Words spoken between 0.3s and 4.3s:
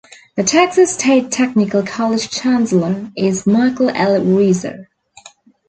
The Texas State Technical College chancellor is Michael L.